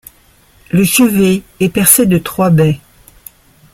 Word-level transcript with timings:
Le 0.71 0.83
chevet 0.83 1.43
est 1.59 1.69
percé 1.69 2.07
de 2.07 2.17
trois 2.17 2.49
baies. 2.49 2.79